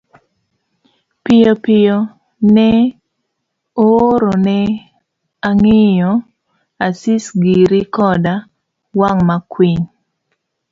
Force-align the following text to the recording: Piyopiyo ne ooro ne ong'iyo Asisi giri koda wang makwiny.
Piyopiyo 1.23 1.97
ne 2.55 2.69
ooro 3.85 4.31
ne 4.45 4.59
ong'iyo 5.49 6.11
Asisi 6.85 7.31
giri 7.43 7.81
koda 7.95 8.33
wang 8.99 9.19
makwiny. 9.29 9.83